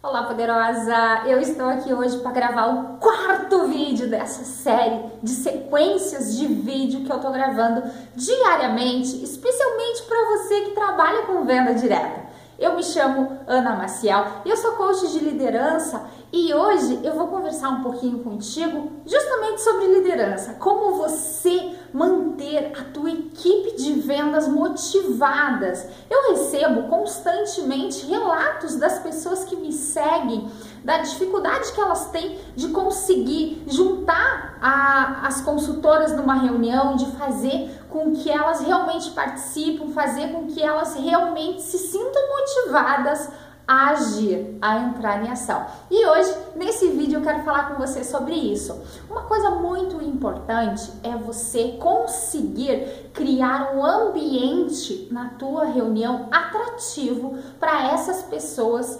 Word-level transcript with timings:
Olá, 0.00 0.22
poderosa! 0.22 1.24
Eu 1.26 1.40
estou 1.40 1.66
aqui 1.66 1.92
hoje 1.92 2.18
para 2.18 2.30
gravar 2.30 2.66
o 2.68 2.98
quarto 2.98 3.66
vídeo 3.66 4.08
dessa 4.08 4.44
série 4.44 5.10
de 5.20 5.30
sequências 5.32 6.38
de 6.38 6.46
vídeo 6.46 7.04
que 7.04 7.10
eu 7.10 7.16
estou 7.16 7.32
gravando 7.32 7.82
diariamente, 8.14 9.24
especialmente 9.24 10.04
para 10.04 10.36
você 10.36 10.60
que 10.60 10.70
trabalha 10.70 11.22
com 11.22 11.44
venda 11.44 11.74
direta. 11.74 12.27
Eu 12.58 12.74
me 12.74 12.82
chamo 12.82 13.38
Ana 13.46 13.76
Maciel 13.76 14.42
eu 14.44 14.56
sou 14.56 14.72
coach 14.72 15.12
de 15.12 15.20
liderança 15.20 16.08
e 16.32 16.52
hoje 16.52 17.00
eu 17.04 17.14
vou 17.14 17.28
conversar 17.28 17.68
um 17.68 17.82
pouquinho 17.82 18.18
contigo 18.18 18.90
justamente 19.06 19.62
sobre 19.62 19.86
liderança, 19.86 20.54
como 20.54 20.96
você 20.96 21.76
manter 21.92 22.72
a 22.78 22.84
tua 22.92 23.10
equipe 23.10 23.76
de 23.76 23.94
vendas 23.94 24.46
motivadas. 24.46 25.86
Eu 26.10 26.32
recebo 26.32 26.88
constantemente 26.88 28.04
relatos 28.06 28.76
das 28.76 28.98
pessoas 28.98 29.44
que 29.44 29.56
me 29.56 29.72
seguem 29.72 30.50
da 30.84 30.98
dificuldade 30.98 31.72
que 31.72 31.80
elas 31.80 32.10
têm 32.10 32.38
de 32.54 32.68
conseguir 32.68 33.62
juntar 33.66 34.58
a, 34.60 35.26
as 35.26 35.40
consultoras 35.40 36.14
numa 36.14 36.34
reunião, 36.34 36.96
de 36.96 37.06
fazer 37.12 37.70
com 37.88 38.12
que 38.12 38.30
elas 38.30 38.60
realmente 38.60 39.10
participem, 39.12 39.92
fazer 39.92 40.28
com 40.28 40.46
que 40.46 40.62
elas 40.62 40.94
realmente 40.94 41.62
se 41.62 41.78
sintam 41.78 42.22
motivadas 42.28 42.37
a 43.68 43.90
agir, 43.90 44.56
a 44.62 44.78
entrar 44.78 45.22
em 45.22 45.30
ação. 45.30 45.66
E 45.90 46.06
hoje, 46.06 46.34
nesse 46.56 46.88
vídeo, 46.88 47.18
eu 47.18 47.22
quero 47.22 47.42
falar 47.42 47.68
com 47.68 47.74
você 47.74 48.02
sobre 48.02 48.34
isso. 48.34 48.82
Uma 49.10 49.22
coisa 49.22 49.50
muito 49.50 50.02
importante 50.02 50.90
é 51.02 51.14
você 51.14 51.76
conseguir 51.78 53.10
criar 53.12 53.74
um 53.74 53.84
ambiente 53.84 55.06
na 55.10 55.28
tua 55.30 55.66
reunião 55.66 56.28
atrativo 56.30 57.36
para 57.60 57.92
essas 57.92 58.22
pessoas 58.22 58.98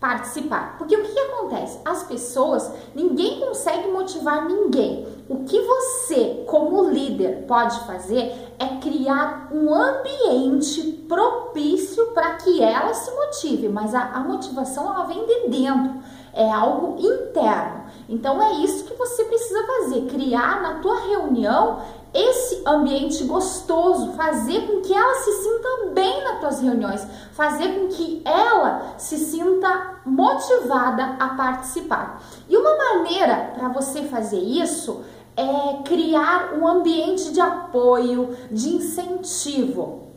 participar. 0.00 0.78
Porque 0.78 0.96
o 0.96 1.02
que, 1.02 1.12
que, 1.12 1.20
acontece? 1.20 1.78
As 1.84 2.02
pessoas, 2.04 2.72
ninguém 2.94 3.38
consegue 3.38 3.88
motivar 3.88 4.46
ninguém. 4.46 5.06
O 5.28 5.44
que 5.44 5.60
você, 5.60 6.42
como 6.46 6.88
líder, 6.88 7.44
pode 7.46 7.78
fazer 7.80 8.32
é 8.58 8.80
criar 8.80 9.50
um 9.52 9.72
ambiente 9.74 10.82
propício 11.06 12.06
para 12.08 12.34
que 12.36 12.62
ela 12.62 12.94
se 12.94 13.10
motive, 13.14 13.68
mas 13.68 13.94
a, 13.94 14.02
a 14.14 14.20
motivação 14.20 14.86
ela 14.86 15.04
vem 15.04 15.26
de 15.26 15.48
dentro, 15.48 16.02
é 16.32 16.50
algo 16.50 16.96
interno. 16.98 17.84
Então 18.08 18.40
é 18.42 18.52
isso 18.54 18.84
que 18.84 18.94
você 18.94 19.24
precisa 19.24 19.66
fazer, 19.66 20.06
criar 20.06 20.62
na 20.62 20.74
tua 20.80 20.98
reunião 21.00 21.80
esse 22.12 22.62
ambiente 22.66 23.22
gostoso, 23.24 24.12
fazer 24.12 24.66
com 24.66 24.80
que 24.80 24.92
ela 24.92 25.14
se 25.14 25.32
sinta 25.32 25.90
bem 25.92 26.24
nas 26.24 26.40
reuniões, 26.60 27.06
fazer 27.32 27.68
com 27.68 27.88
que 27.88 28.22
ela 28.24 28.94
se 28.98 29.18
sinta 29.18 29.94
motivada 30.04 31.16
a 31.18 31.28
participar. 31.30 32.22
E 32.48 32.56
uma 32.56 32.76
maneira 32.76 33.52
para 33.54 33.68
você 33.68 34.02
fazer 34.02 34.40
isso 34.40 35.02
é 35.36 35.82
criar 35.84 36.54
um 36.54 36.66
ambiente 36.66 37.32
de 37.32 37.40
apoio, 37.40 38.36
de 38.50 38.76
incentivo. 38.76 40.08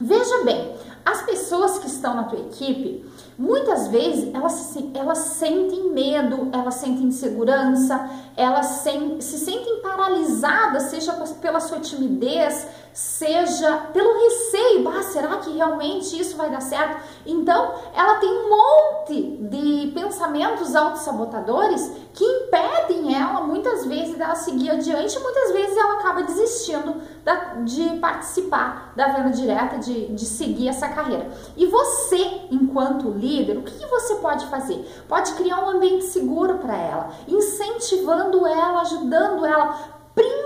Veja 0.00 0.44
bem, 0.44 0.74
as 1.04 1.22
pessoas 1.22 1.78
que 1.78 1.86
estão 1.86 2.14
na 2.14 2.24
tua 2.24 2.38
equipe, 2.38 3.04
muitas 3.38 3.88
vezes 3.88 4.34
elas, 4.34 4.76
elas 4.94 5.18
sentem 5.18 5.90
medo, 5.90 6.48
elas 6.52 6.74
sentem 6.74 7.04
insegurança, 7.04 8.10
elas 8.36 8.66
se, 8.66 8.90
se 9.20 9.38
sentem 9.38 9.80
paralisadas, 9.80 10.84
seja 10.84 11.12
pela 11.40 11.60
sua 11.60 11.80
timidez, 11.80 12.66
seja 12.92 13.76
pelo 13.92 14.12
receio, 14.24 14.88
ah, 14.88 15.02
será 15.04 15.36
que 15.36 15.50
realmente 15.52 16.20
isso 16.20 16.36
vai 16.36 16.50
dar 16.50 16.60
certo? 16.60 17.00
Então, 17.24 17.74
ela 17.94 18.16
tem 18.16 18.28
um 18.28 18.48
monte 18.48 19.22
de 19.48 19.92
pensamentos 19.92 20.74
autossabotadores 20.74 21.92
que 22.12 22.24
impedem 22.24 23.14
ela 23.14 23.42
muitas 23.42 23.86
vezes 23.86 24.18
dela 24.18 24.34
seguir 24.34 24.70
adiante, 24.70 25.16
muitas 25.20 25.52
vezes 25.52 25.76
ela 25.76 25.94
acaba 25.94 26.22
desistindo 26.24 26.96
da, 27.24 27.34
de 27.62 27.98
participar 27.98 28.92
da 28.96 29.08
venda 29.08 29.30
direta, 29.30 29.78
de, 29.78 30.08
de 30.08 30.26
seguir 30.26 30.68
essa 30.68 30.87
carreira. 30.88 31.30
E 31.56 31.66
você, 31.66 32.16
enquanto 32.50 33.10
líder, 33.10 33.58
o 33.58 33.62
que, 33.62 33.78
que 33.78 33.86
você 33.86 34.16
pode 34.16 34.46
fazer? 34.46 34.84
Pode 35.08 35.32
criar 35.34 35.64
um 35.64 35.70
ambiente 35.70 36.04
seguro 36.04 36.58
para 36.58 36.76
ela, 36.76 37.10
incentivando 37.26 38.46
ela, 38.46 38.80
ajudando 38.82 39.44
ela 39.44 39.98
principalmente 40.14 40.37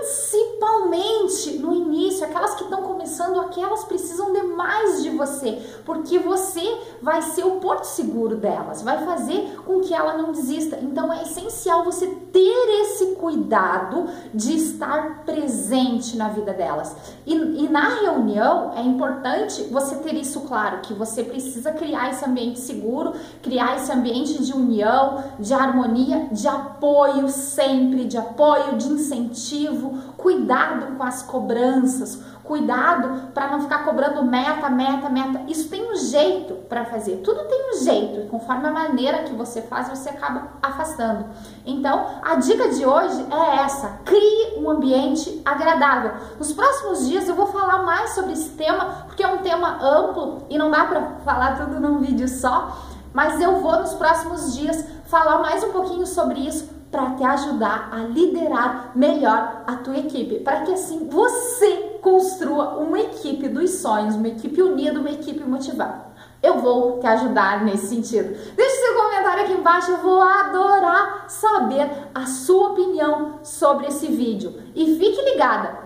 no 1.63 1.73
início, 1.73 2.25
aquelas 2.25 2.55
que 2.55 2.63
estão 2.63 2.81
começando, 2.83 3.39
aquelas 3.39 3.83
precisam 3.83 4.31
de 4.31 4.43
mais 4.43 5.01
de 5.03 5.09
você, 5.09 5.61
porque 5.85 6.19
você 6.19 6.77
vai 7.01 7.21
ser 7.21 7.45
o 7.45 7.59
porto 7.59 7.85
seguro 7.85 8.35
delas, 8.35 8.81
vai 8.81 9.03
fazer 9.05 9.57
com 9.65 9.81
que 9.81 9.93
ela 9.93 10.17
não 10.17 10.31
desista. 10.31 10.77
Então 10.81 11.11
é 11.11 11.23
essencial 11.23 11.83
você 11.83 12.07
ter 12.07 12.81
esse 12.81 13.15
cuidado 13.15 14.07
de 14.33 14.55
estar 14.55 15.23
presente 15.25 16.15
na 16.15 16.29
vida 16.29 16.53
delas. 16.53 16.95
E, 17.25 17.33
e 17.33 17.69
na 17.69 17.89
reunião 18.01 18.73
é 18.75 18.81
importante 18.81 19.63
você 19.63 19.95
ter 19.97 20.13
isso 20.15 20.41
claro, 20.41 20.79
que 20.81 20.93
você 20.93 21.23
precisa 21.23 21.71
criar 21.71 22.11
esse 22.11 22.23
ambiente 22.25 22.59
seguro, 22.59 23.13
criar 23.41 23.77
esse 23.77 23.91
ambiente 23.91 24.41
de 24.43 24.53
união, 24.53 25.23
de 25.39 25.53
harmonia, 25.53 26.27
de 26.31 26.47
apoio 26.47 27.29
sempre, 27.29 28.05
de 28.05 28.17
apoio, 28.17 28.77
de 28.77 28.87
incentivo 28.87 29.92
cuidado 30.17 30.95
com 30.97 31.03
as 31.03 31.21
cobranças, 31.23 32.21
cuidado 32.43 33.31
para 33.33 33.51
não 33.51 33.61
ficar 33.61 33.85
cobrando 33.85 34.23
meta, 34.23 34.69
meta, 34.69 35.09
meta. 35.09 35.41
Isso 35.47 35.69
tem 35.69 35.91
um 35.91 35.95
jeito 35.95 36.55
para 36.67 36.85
fazer, 36.85 37.17
tudo 37.17 37.45
tem 37.45 37.71
um 37.71 37.83
jeito, 37.83 38.21
e 38.21 38.27
conforme 38.27 38.67
a 38.67 38.71
maneira 38.71 39.23
que 39.23 39.33
você 39.33 39.61
faz, 39.61 39.89
você 39.89 40.09
acaba 40.09 40.49
afastando. 40.61 41.25
Então, 41.65 42.05
a 42.23 42.35
dica 42.35 42.69
de 42.69 42.85
hoje 42.85 43.25
é 43.31 43.61
essa: 43.61 43.99
crie 44.05 44.57
um 44.57 44.69
ambiente 44.69 45.41
agradável. 45.45 46.11
Nos 46.37 46.51
próximos 46.53 47.07
dias 47.07 47.27
eu 47.27 47.35
vou 47.35 47.47
falar 47.47 47.83
mais 47.83 48.11
sobre 48.11 48.33
esse 48.33 48.49
tema, 48.51 49.05
porque 49.07 49.23
é 49.23 49.27
um 49.27 49.39
tema 49.39 49.79
amplo 49.81 50.45
e 50.49 50.57
não 50.57 50.69
dá 50.69 50.85
para 50.85 51.01
falar 51.25 51.57
tudo 51.57 51.79
num 51.79 51.99
vídeo 51.99 52.27
só. 52.27 52.77
Mas 53.13 53.39
eu 53.39 53.61
vou 53.61 53.79
nos 53.79 53.93
próximos 53.93 54.55
dias 54.55 54.85
falar 55.05 55.37
mais 55.37 55.63
um 55.63 55.71
pouquinho 55.71 56.07
sobre 56.07 56.39
isso 56.39 56.82
para 56.93 57.15
te 57.15 57.23
ajudar 57.23 57.89
a 57.91 57.97
liderar 58.03 58.91
melhor 58.93 59.63
a 59.65 59.77
tua 59.77 59.97
equipe, 59.97 60.41
para 60.41 60.61
que 60.61 60.73
assim 60.73 61.09
você 61.09 61.97
construa 62.03 62.77
uma 62.77 62.99
equipe 62.99 63.49
dos 63.49 63.71
sonhos, 63.71 64.13
uma 64.13 64.27
equipe 64.27 64.61
unida, 64.61 64.99
uma 64.99 65.09
equipe 65.09 65.43
motivada. 65.43 66.13
Eu 66.43 66.59
vou 66.59 66.99
te 66.99 67.07
ajudar 67.07 67.65
nesse 67.65 67.87
sentido. 67.87 68.37
Deixe 68.55 68.75
seu 68.75 68.93
comentário 68.93 69.43
aqui 69.43 69.53
embaixo, 69.53 69.89
eu 69.89 69.97
vou 69.97 70.21
adorar 70.21 71.25
saber 71.27 71.89
a 72.13 72.27
sua 72.27 72.69
opinião 72.69 73.39
sobre 73.41 73.87
esse 73.87 74.05
vídeo. 74.07 74.61
E 74.75 74.95
fique 74.95 75.31
ligada, 75.31 75.82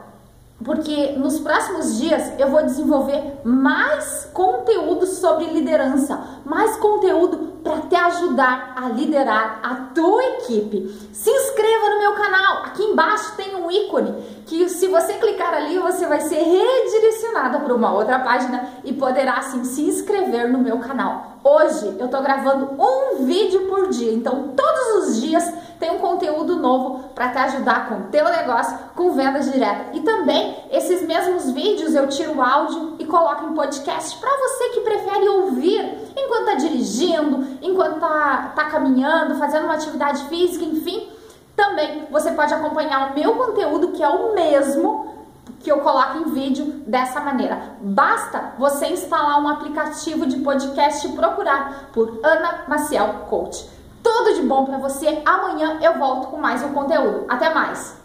porque 0.63 1.13
nos 1.17 1.39
próximos 1.39 1.99
dias 1.99 2.33
eu 2.39 2.49
vou 2.49 2.63
desenvolver 2.63 3.41
mais 3.43 4.27
conteúdo 4.33 5.05
sobre 5.05 5.45
liderança, 5.45 6.19
mais 6.43 6.75
conteúdo 6.77 7.57
para 7.63 7.81
te 7.81 7.95
ajudar 7.95 8.73
a 8.75 8.89
liderar 8.89 9.59
a 9.61 9.75
tua 9.93 10.23
equipe. 10.23 11.09
Se 11.13 11.29
inscreva 11.29 11.89
no 11.89 11.99
meu 11.99 12.13
canal, 12.13 12.63
aqui 12.63 12.83
embaixo 12.83 13.35
tem 13.35 13.55
um 13.55 13.69
ícone 13.69 14.13
que 14.45 14.69
se 14.69 14.87
você 14.87 15.13
clicar 15.15 15.53
ali 15.53 15.77
você 15.77 16.07
vai 16.07 16.21
ser 16.21 16.41
redirecionado 16.41 17.59
para 17.59 17.75
uma 17.75 17.93
outra 17.93 18.19
página 18.19 18.69
e 18.83 18.93
poderá 18.93 19.37
assim 19.37 19.63
se 19.63 19.81
inscrever 19.81 20.49
no 20.49 20.59
meu 20.59 20.79
canal. 20.79 21.37
Hoje 21.43 21.97
eu 21.99 22.07
tô 22.07 22.21
gravando 22.21 22.71
um 22.81 23.25
vídeo 23.25 23.67
por 23.67 23.89
dia, 23.89 24.13
então 24.13 24.53
todos 24.55 25.09
os 25.09 25.21
dias 25.21 25.53
tem 25.79 25.91
um 25.91 25.99
conteúdo 25.99 26.55
novo 26.55 27.09
para 27.13 27.29
te 27.29 27.37
ajudar 27.37 27.87
com 27.87 27.95
o 27.95 28.03
teu 28.05 28.25
negócio, 28.25 28.77
com 28.95 29.11
vendas 29.11 29.51
diretas. 29.51 29.95
E 29.95 30.01
também 30.01 30.55
esses 30.71 31.05
mesmos 31.05 31.51
vídeos 31.51 31.93
eu 31.93 32.07
tiro 32.07 32.35
o 32.35 32.41
áudio 32.41 32.95
e 32.99 33.05
coloco 33.05 33.45
em 33.45 33.53
podcast 33.53 34.17
para 34.17 34.29
você 34.29 34.69
que 34.69 34.81
prefere 34.81 35.27
ouvir 35.29 36.09
enquanto 36.15 36.45
tá 36.45 36.55
dirigindo, 36.55 37.57
enquanto 37.61 37.99
tá, 37.99 38.53
tá 38.55 38.65
caminhando, 38.65 39.35
fazendo 39.35 39.65
uma 39.65 39.75
atividade 39.75 40.23
física, 40.25 40.65
enfim. 40.65 41.09
Também 41.55 42.07
você 42.11 42.31
pode 42.31 42.53
acompanhar 42.53 43.11
o 43.11 43.15
meu 43.15 43.35
conteúdo 43.35 43.89
que 43.89 44.03
é 44.03 44.09
o 44.09 44.33
mesmo 44.33 45.15
que 45.59 45.71
eu 45.71 45.79
coloco 45.79 46.19
em 46.19 46.31
vídeo 46.31 46.65
dessa 46.87 47.19
maneira. 47.19 47.75
Basta 47.81 48.53
você 48.57 48.87
instalar 48.87 49.41
um 49.41 49.47
aplicativo 49.47 50.25
de 50.25 50.39
podcast 50.39 51.07
e 51.07 51.11
procurar 51.13 51.89
por 51.93 52.19
Ana 52.23 52.65
Maciel 52.67 53.25
Coach. 53.29 53.76
Tudo 54.17 54.33
de 54.33 54.41
bom 54.41 54.65
para 54.65 54.79
você. 54.79 55.21
Amanhã 55.23 55.77
eu 55.79 55.99
volto 55.99 56.29
com 56.29 56.37
mais 56.37 56.63
um 56.63 56.73
conteúdo. 56.73 57.25
Até 57.29 57.53
mais. 57.53 58.01